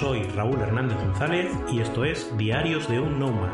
[0.00, 3.52] Soy Raúl Hernández González y esto es Diarios de un Nomad.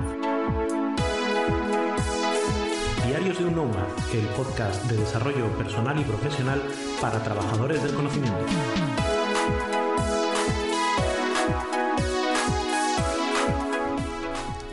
[3.04, 6.62] Diarios de un Nomad, el podcast de desarrollo personal y profesional
[7.00, 8.38] para trabajadores del conocimiento.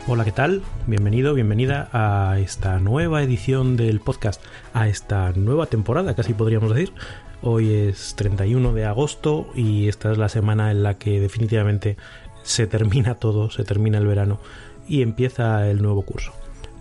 [0.06, 0.62] Hola, ¿qué tal?
[0.86, 4.40] Bienvenido, bienvenida a esta nueva edición del podcast,
[4.74, 6.92] a esta nueva temporada, casi podríamos decir.
[7.46, 11.98] Hoy es 31 de agosto y esta es la semana en la que definitivamente
[12.42, 14.40] se termina todo, se termina el verano
[14.88, 16.32] y empieza el nuevo curso.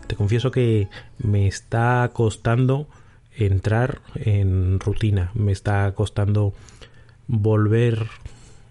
[0.07, 2.87] Te confieso que me está costando
[3.35, 6.53] entrar en rutina, me está costando
[7.27, 8.07] volver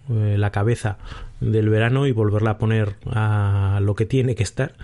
[0.08, 0.96] eh, la cabeza
[1.40, 4.76] del verano y volverla a poner a lo que tiene que estar.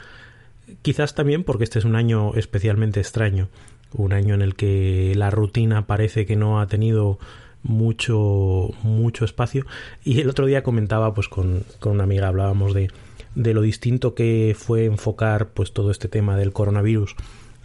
[0.82, 3.48] Quizás también porque este es un año especialmente extraño
[3.94, 7.18] un año en el que la rutina parece que no ha tenido
[7.62, 9.66] mucho mucho espacio.
[10.04, 12.90] Y el otro día comentaba pues con, con una amiga hablábamos de,
[13.34, 17.14] de lo distinto que fue enfocar pues todo este tema del coronavirus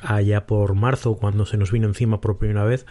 [0.01, 2.85] allá por marzo cuando se nos vino encima por primera vez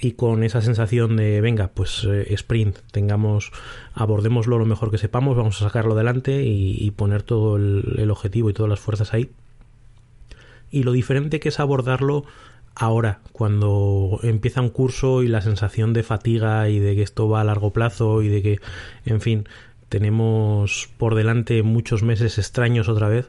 [0.00, 3.52] y con esa sensación de venga pues eh, sprint tengamos
[3.94, 8.52] abordémoslo lo mejor que sepamos vamos a sacarlo adelante y, poner todo el, objetivo y
[8.52, 9.30] todas las fuerzas ahí
[10.70, 12.24] y lo diferente que es abordarlo
[12.74, 17.40] ahora, cuando empieza un curso y la sensación de fatiga y de que esto va
[17.40, 18.60] a largo plazo y de que,
[19.04, 19.48] en fin,
[19.88, 23.28] tenemos por delante muchos meses extraños otra vez,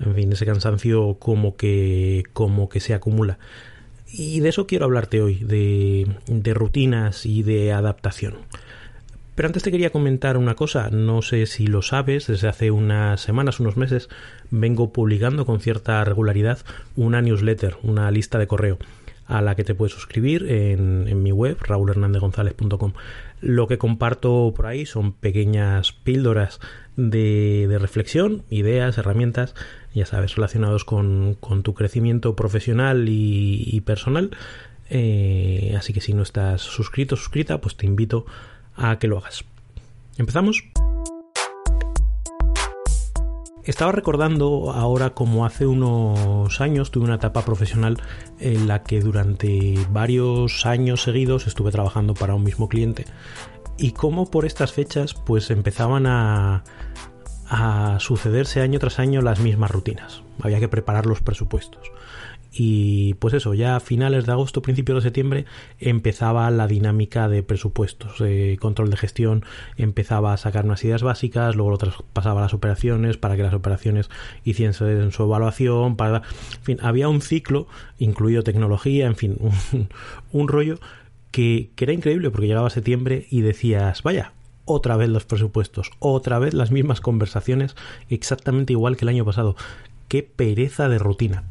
[0.00, 3.38] en fin, ese cansancio como que, como que se acumula.
[4.10, 8.36] Y de eso quiero hablarte hoy, de, de rutinas y de adaptación.
[9.38, 13.20] Pero antes te quería comentar una cosa, no sé si lo sabes, desde hace unas
[13.20, 14.08] semanas, unos meses,
[14.50, 16.58] vengo publicando con cierta regularidad
[16.96, 18.78] una newsletter, una lista de correo
[19.28, 22.94] a la que te puedes suscribir en, mi web, raulhernandezgonzalez.com.
[23.40, 26.58] Lo que comparto por ahí son pequeñas píldoras
[26.96, 29.54] de, reflexión, ideas, herramientas,
[29.94, 34.30] ya sabes, relacionados con, tu crecimiento profesional y, personal.
[34.90, 38.57] Eh, así que si no estás suscrito, suscrita, pues te invito a
[38.98, 39.44] que lo hagas.
[40.16, 40.64] ¿Empezamos?
[43.64, 48.00] Estaba recordando ahora como hace unos años tuve una etapa profesional
[48.40, 53.04] en la que durante varios años seguidos estuve trabajando para un mismo cliente
[53.76, 56.64] y cómo por estas fechas pues empezaban a,
[57.46, 60.22] a sucederse año tras año las mismas rutinas.
[60.40, 61.92] Había que preparar los presupuestos
[62.52, 65.44] y pues eso, ya a finales de agosto, principios de septiembre
[65.78, 69.44] empezaba la dinámica de presupuestos, de control de gestión,
[69.76, 73.54] empezaba a sacar unas ideas básicas, luego lo traspasaba a las operaciones para que las
[73.54, 74.08] operaciones
[74.44, 79.36] hiciesen su evaluación, para, en fin, había un ciclo, incluido tecnología, en fin,
[80.32, 80.78] un, rollo
[81.30, 84.32] que, que era increíble porque llegaba septiembre y decías, vaya,
[84.64, 87.76] otra vez los presupuestos, otra vez las mismas conversaciones,
[88.08, 89.56] exactamente igual que el año pasado.
[90.08, 91.44] Qué pereza de rutina.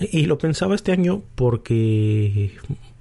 [0.00, 2.52] Y lo pensaba este año porque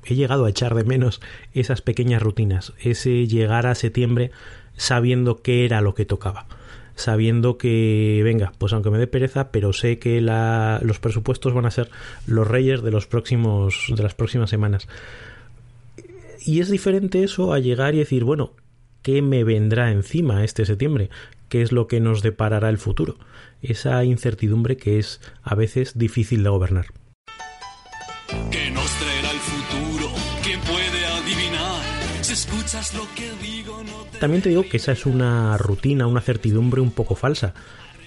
[0.06, 1.22] he llegado a echar de menos
[1.54, 4.32] esas pequeñas rutinas, ese llegar a septiembre
[4.78, 6.48] sabiendo qué era lo que tocaba,
[6.96, 11.66] sabiendo que, venga, pues aunque me dé pereza, pero sé que la, los presupuestos van
[11.66, 11.90] a ser
[12.28, 14.88] los reyes de los próximos, de las próximas semanas.
[16.46, 18.52] Y es diferente eso a llegar y decir, bueno,
[19.02, 21.10] ¿qué me vendrá encima este septiembre?
[21.50, 23.18] ¿Qué es lo que nos deparará el futuro?
[23.70, 26.88] esa incertidumbre que es a veces difícil de gobernar.
[34.20, 37.54] También te digo que esa es una rutina, una certidumbre un poco falsa,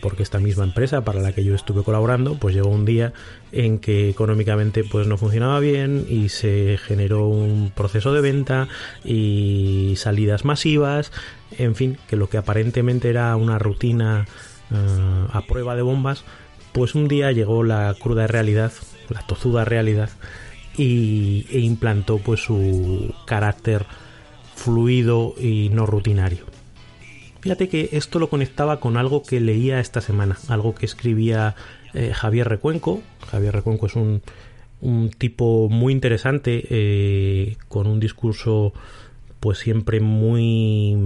[0.01, 3.13] porque esta misma empresa para la que yo estuve colaborando, pues llegó un día
[3.53, 8.69] en que económicamente pues no funcionaba bien y se generó un proceso de venta
[9.05, 11.13] y salidas masivas,
[11.57, 14.27] en fin, que lo que aparentemente era una rutina
[14.71, 16.25] eh, a prueba de bombas,
[16.73, 18.73] pues un día llegó la cruda realidad,
[19.09, 20.11] la tozuda realidad,
[20.77, 23.87] y, e implantó pues su carácter
[24.55, 26.58] fluido y no rutinario.
[27.41, 31.55] Fíjate que esto lo conectaba con algo que leía esta semana, algo que escribía
[31.95, 33.01] eh, Javier Recuenco.
[33.31, 34.23] Javier Recuenco es un,
[35.19, 38.73] tipo muy interesante, eh, con un discurso
[39.41, 40.97] pues siempre muy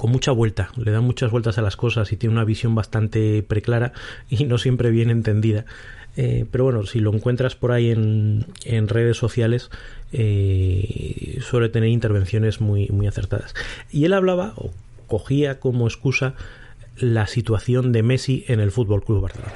[0.00, 3.42] con mucha vuelta, le da muchas vueltas a las cosas y tiene una visión bastante
[3.42, 3.92] preclara
[4.30, 5.66] y no siempre bien entendida.
[6.16, 9.70] Eh, pero bueno, si lo encuentras por ahí en, en redes sociales,
[10.12, 13.54] eh, suele tener intervenciones muy, muy acertadas.
[13.90, 14.70] Y él hablaba, o
[15.06, 16.34] cogía como excusa,
[16.96, 19.52] la situación de Messi en el Fútbol Club Barcelona.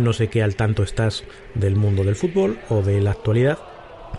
[0.00, 1.24] No sé qué al tanto estás
[1.54, 3.58] del mundo del fútbol o de la actualidad,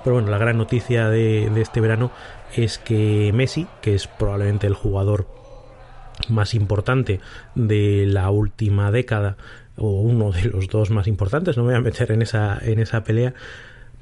[0.04, 2.12] pero bueno, la gran noticia de, este verano
[2.56, 5.28] es que Messi, que es probablemente el jugador
[6.30, 7.20] más importante
[7.56, 9.38] de la última década
[9.76, 12.80] o uno de los dos más importantes, no me voy a meter en esa, en
[12.80, 13.34] esa pelea,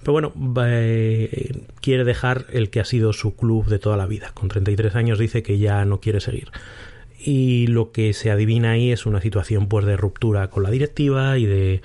[0.02, 0.34] pero bueno,
[0.66, 4.32] eh, quiere dejar el que ha sido su club de toda la vida.
[4.34, 6.52] Con 33 años dice que ya no quiere seguir.
[7.22, 11.38] Y lo que se adivina ahí es una situación pues de ruptura con la directiva
[11.38, 11.82] y de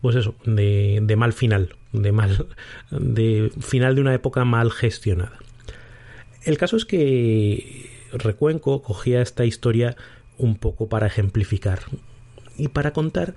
[0.00, 2.46] pues eso, de, de mal final, de mal
[2.90, 5.38] de final de una época mal gestionada.
[6.44, 9.96] El caso es que Recuenco cogía esta historia
[10.38, 11.80] un poco para ejemplificar
[12.56, 13.34] y para contar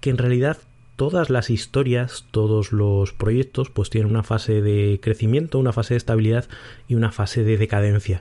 [0.00, 0.58] que en realidad
[0.96, 5.98] todas las historias, todos los proyectos, pues tienen una fase de crecimiento, una fase de
[5.98, 6.46] estabilidad
[6.88, 8.20] y una fase de decadencia.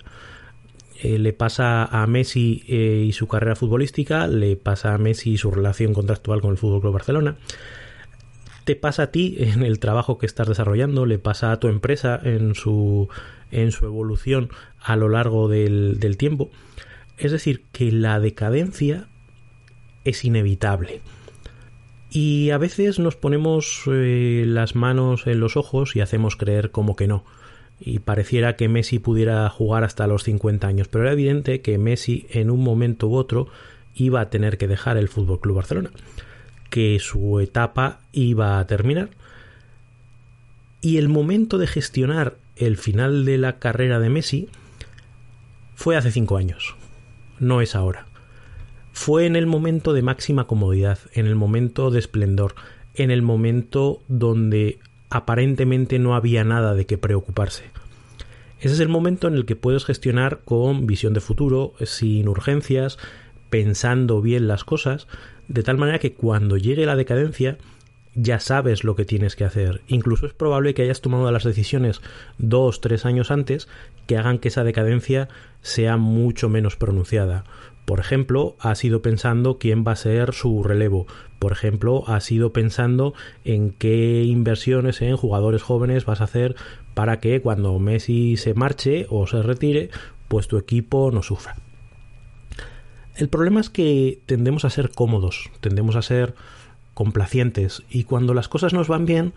[1.04, 5.38] Eh, le pasa a Messi eh, y su carrera futbolística, le pasa a Messi y
[5.38, 7.38] su relación contractual con el Fútbol Club Barcelona.
[8.66, 12.20] Te pasa a ti en el trabajo que estás desarrollando, le pasa a tu empresa
[12.24, 13.10] en su,
[13.50, 14.50] en su evolución
[14.80, 16.52] a lo largo del, del tiempo.
[17.18, 19.08] Es decir, que la decadencia
[20.04, 21.02] es inevitable.
[22.12, 26.96] Y a veces nos ponemos eh, las manos en los ojos y hacemos creer como
[26.96, 27.24] que no.
[27.84, 32.28] Y pareciera que Messi pudiera jugar hasta los 50 años, pero era evidente que Messi
[32.30, 33.48] en un momento u otro
[33.96, 35.90] iba a tener que dejar el Fútbol Club Barcelona,
[36.70, 39.10] que su etapa iba a terminar.
[40.80, 44.50] Y el momento de gestionar el final de la carrera de Messi
[45.74, 46.76] fue hace 5 años,
[47.40, 48.06] no es ahora.
[48.94, 52.54] Fue en el momento de máxima comodidad, en el momento de esplendor,
[52.94, 54.80] en el momento donde
[55.12, 57.66] aparentemente no había nada de qué preocuparse.
[58.60, 62.98] Ese es el momento en el que puedes gestionar con visión de futuro, sin urgencias,
[63.50, 65.08] pensando bien las cosas,
[65.48, 67.58] de tal manera que cuando llegue la decadencia
[68.14, 69.82] ya sabes lo que tienes que hacer.
[69.88, 72.02] Incluso es probable que hayas tomado las decisiones
[72.38, 73.68] dos, tres años antes
[74.06, 75.30] que hagan que esa decadencia
[75.62, 77.46] sea mucho menos pronunciada.
[77.86, 81.08] Por ejemplo, has ido pensando quién va a ser su relevo.
[81.40, 83.14] Por ejemplo, has ido pensando
[83.44, 86.56] en qué inversiones en jugadores jóvenes vas a hacer
[86.94, 89.90] para que cuando Messi se marche o se retire,
[90.28, 91.56] pues tu equipo no sufra.
[93.16, 96.34] El problema es que tendemos a ser cómodos, tendemos a ser
[96.94, 99.34] complacientes y cuando las cosas nos van bien,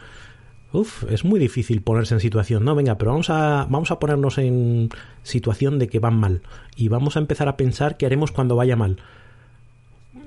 [1.08, 2.64] Es muy difícil ponerse en situación.
[2.64, 4.88] No, venga, pero vamos a, vamos a ponernos en
[5.22, 6.42] situación de que van mal.
[6.74, 8.98] Y vamos a empezar a pensar qué haremos cuando vaya mal.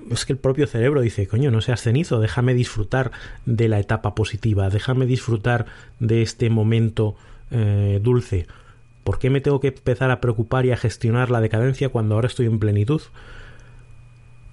[0.09, 3.11] Es que el propio cerebro dice, coño, no seas cenizo, déjame disfrutar
[3.45, 5.65] de la etapa positiva, déjame disfrutar
[5.99, 7.15] de este momento
[7.51, 8.47] eh, dulce.
[9.03, 12.27] ¿Por qué me tengo que empezar a preocupar y a gestionar la decadencia cuando ahora
[12.27, 13.01] estoy en plenitud?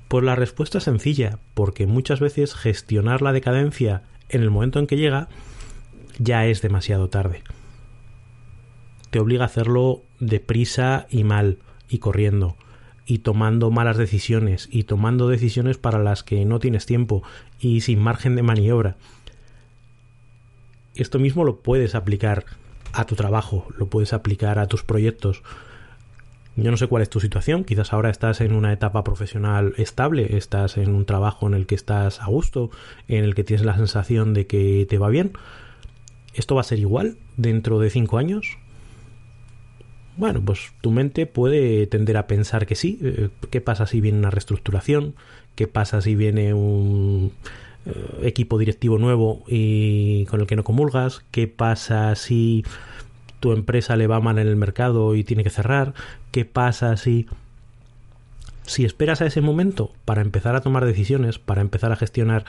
[0.09, 4.89] Pues la respuesta es sencilla, porque muchas veces gestionar la decadencia en el momento en
[4.89, 5.29] que llega
[6.19, 7.43] ya es demasiado tarde.
[9.11, 11.59] Te obliga a hacerlo deprisa y mal,
[11.89, 12.57] y corriendo,
[13.07, 17.23] y tomando malas decisiones, y tomando decisiones para las que no tienes tiempo,
[17.61, 18.97] y sin margen de maniobra.
[20.95, 22.45] Esto mismo lo puedes aplicar
[22.93, 25.43] a tu trabajo, lo puedes aplicar a tus proyectos.
[26.57, 30.37] Yo no sé cuál es tu situación, quizás ahora estás en una etapa profesional estable,
[30.37, 32.71] estás en un trabajo en el que estás a gusto,
[33.09, 35.33] en el que tienes la sensación de que te va bien,
[36.35, 38.59] ¿Esto va a ser igual dentro de cinco años?
[40.17, 42.99] Bueno, pues tu mente puede tender a pensar que sí.
[43.03, 45.15] Eh, ¿Qué pasa si viene una reestructuración?
[45.57, 47.33] ¿Qué pasa si viene un
[47.87, 51.25] eh, equipo directivo nuevo y con el que no comulgas?
[51.31, 52.65] ¿Qué pasa si
[53.41, 55.95] tu empresa le va mal en el mercado y tiene que cerrar?
[56.31, 57.27] ¿Qué pasa si
[58.67, 62.45] si esperas a ese momento para empezar a tomar decisiones, para empezar a gestionar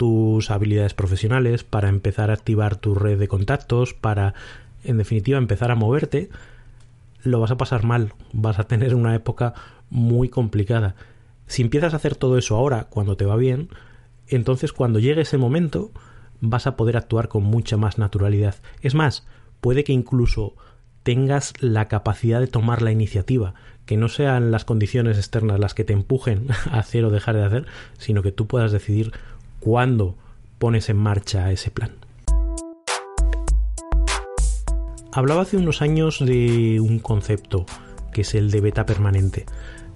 [0.00, 4.32] tus habilidades profesionales, para empezar a activar tu red de contactos, para,
[4.82, 6.30] en definitiva, empezar a moverte,
[7.22, 9.52] lo vas a pasar mal, vas a tener una época
[9.90, 10.94] muy complicada.
[11.48, 13.68] Si empiezas a hacer todo eso ahora, cuando te va bien,
[14.26, 15.90] entonces cuando llegue ese momento
[16.40, 18.54] vas a poder actuar con mucha más naturalidad.
[18.80, 19.26] Es más,
[19.60, 20.54] puede que incluso
[21.02, 23.52] tengas la capacidad de tomar la iniciativa,
[23.84, 27.44] que no sean las condiciones externas las que te empujen a hacer o dejar de
[27.44, 27.66] hacer,
[27.98, 29.12] sino que tú puedas decidir
[29.60, 30.16] cuándo
[30.58, 31.92] pones en marcha ese plan.
[35.12, 37.66] Hablaba hace unos años de un concepto
[38.12, 39.46] que es el de beta permanente.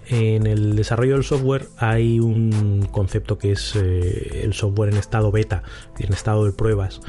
[0.07, 5.33] En el desarrollo del software hay un concepto que es eh, el software en estado
[5.33, 5.63] beta,
[5.99, 7.01] en estado de pruebas.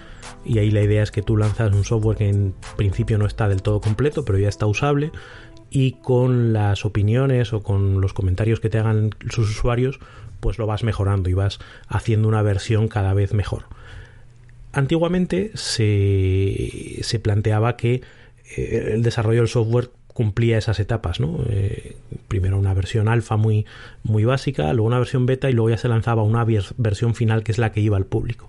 [0.45, 3.50] Y ahí la idea es que tú lanzas un software que en principio no está
[3.50, 5.12] del todo completo, pero ya está usable.
[5.69, 10.00] Y con las opiniones o con los comentarios que te hagan sus usuarios,
[10.45, 13.63] pues lo vas mejorando y vas haciendo una versión cada vez mejor.
[14.73, 18.03] Antiguamente se, se planteaba que
[18.55, 21.39] eh, el desarrollo del software cumplía esas etapas, ¿no?
[21.49, 21.95] Eh,
[22.27, 23.65] primero una versión alfa muy,
[24.03, 26.45] muy básica, luego una versión beta y luego ya se lanzaba una
[26.77, 28.47] versión final que es la que iba al público.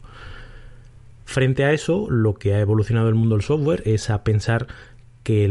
[1.24, 4.66] Frente a eso, lo que ha evolucionado el mundo del software es a pensar
[5.26, 5.48] que,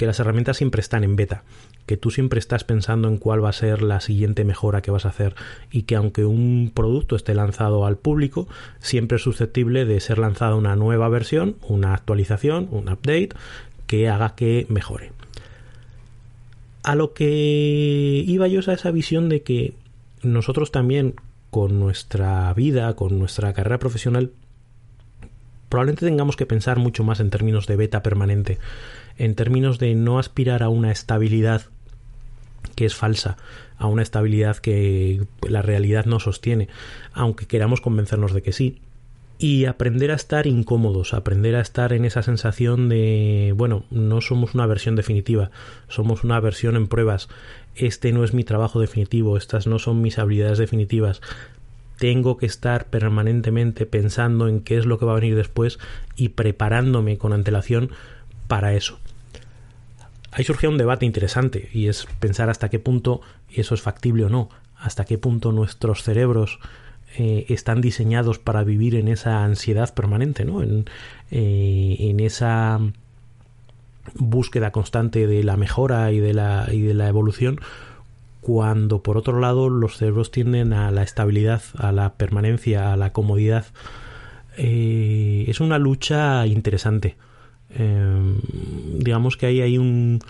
[0.00, 1.44] las herramientas siempre están en beta,
[1.86, 5.06] que tú siempre estás pensando en cuál va a ser la siguiente mejora que vas
[5.06, 5.36] a hacer
[5.70, 8.48] y que aunque un producto esté lanzado al público,
[8.80, 13.28] siempre es susceptible de ser lanzada una nueva versión, una actualización, un update
[13.86, 15.12] que haga que mejore.
[16.82, 19.74] A lo que iba yo a esa visión de que
[20.24, 21.14] nosotros también
[21.50, 24.32] con nuestra vida, con nuestra carrera profesional,
[25.68, 28.58] probablemente tengamos que pensar mucho más en términos de beta permanente,
[29.18, 31.62] en términos de no aspirar a una estabilidad
[32.74, 33.36] que es falsa,
[33.78, 36.68] a una estabilidad que la realidad no sostiene,
[37.12, 38.80] aunque queramos convencernos de que sí,
[39.38, 44.54] y aprender a estar incómodos, aprender a estar en esa sensación de, bueno, no somos
[44.54, 45.50] una versión definitiva,
[45.88, 47.28] somos una versión en pruebas,
[47.74, 51.20] este no es mi trabajo definitivo, estas no son mis habilidades definitivas,
[51.98, 55.78] tengo que estar permanentemente pensando en qué es lo que va a venir después
[56.16, 57.90] y preparándome con antelación
[58.48, 58.98] para eso.
[60.30, 64.28] Ahí surge un debate interesante y es pensar hasta qué punto eso es factible o
[64.28, 66.58] no, hasta qué punto nuestros cerebros
[67.16, 70.62] eh, están diseñados para vivir en esa ansiedad permanente, ¿no?
[70.62, 70.84] En,
[71.30, 72.78] eh, en, esa
[74.14, 77.60] búsqueda constante de la mejora y de la, y de la evolución,
[78.46, 83.12] cuando por otro lado los cerebros tienden a la estabilidad, a la permanencia, a la
[83.12, 83.66] comodidad.
[84.56, 87.16] Eh, es una lucha interesante.
[89.00, 90.20] digamos que ahí hay un,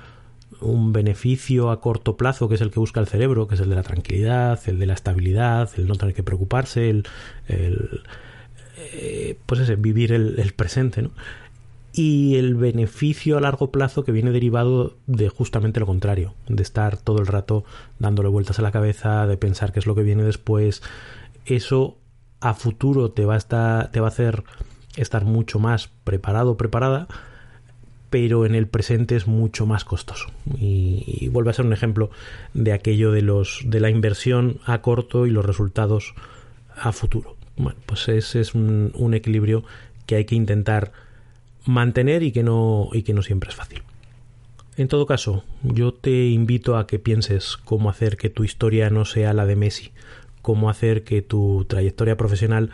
[0.94, 3.76] beneficio a corto plazo que es el que busca el cerebro, que es el de
[3.76, 7.04] la tranquilidad, el de la estabilidad, el no tener que preocuparse, el,
[7.48, 11.10] eh, pues ese, vivir el, presente, ¿no?
[11.98, 16.98] Y el beneficio a largo plazo que viene derivado de justamente lo contrario, de estar
[16.98, 17.64] todo el rato
[17.98, 20.82] dándole vueltas a la cabeza, de pensar qué es lo que viene después.
[21.46, 21.96] Eso
[22.40, 24.44] a futuro te va a, estar, te va a hacer
[24.98, 27.08] estar mucho más preparado, preparada,
[28.10, 30.26] pero en el presente es mucho más costoso.
[30.58, 32.10] Y, vuelve a ser un ejemplo
[32.52, 36.14] de aquello de los de la inversión a corto y los resultados
[36.76, 37.36] a futuro.
[37.56, 39.64] Bueno, pues ese es un equilibrio
[40.04, 40.92] que hay que intentar
[41.66, 43.82] mantener y que no y que no siempre es fácil.
[44.76, 49.04] En todo caso, yo te invito a que pienses cómo hacer que tu historia no
[49.04, 49.92] sea la de Messi,
[50.42, 52.70] cómo hacer que tu trayectoria profesional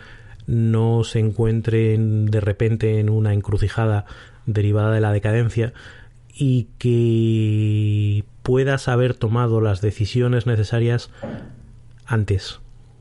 [0.47, 4.05] no se encuentre de repente en una encrucijada
[4.47, 5.73] derivada de la decadencia
[6.35, 11.11] y que puedas haber tomado las decisiones necesarias
[12.05, 12.61] antes,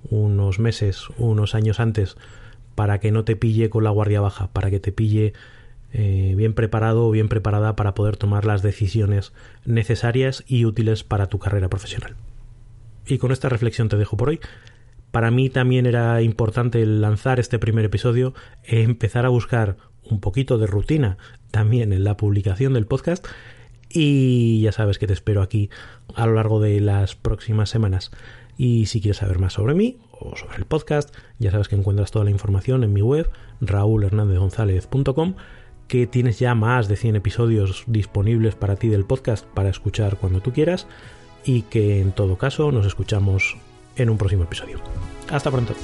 [0.09, 2.17] unos meses, unos años antes,
[2.75, 5.33] para que no te pille con la guardia baja, para que te pille
[5.93, 9.33] eh, bien preparado o bien preparada para poder tomar las decisiones
[9.65, 12.15] necesarias y útiles para tu carrera profesional.
[13.05, 14.39] Y con esta reflexión te dejo por hoy.
[15.11, 18.33] Para mí también era importante lanzar este primer episodio,
[18.63, 21.17] e empezar a buscar un poquito de rutina
[21.51, 23.27] también en la publicación del podcast
[23.93, 25.69] y ya sabes que te espero aquí
[26.15, 28.11] a lo largo de las próximas semanas.
[28.57, 32.11] Y si quieres saber más sobre mí o sobre el podcast, ya sabes que encuentras
[32.11, 33.29] toda la información en mi web,
[33.59, 35.35] raúlhernandezgonzalez.com,
[35.91, 40.39] que tienes ya más de 100 episodios disponibles para ti del podcast para escuchar cuando
[40.39, 40.87] tú quieras
[41.43, 43.57] y que en todo caso nos escuchamos
[43.97, 44.79] en un próximo episodio.
[45.29, 45.75] Hasta pronto.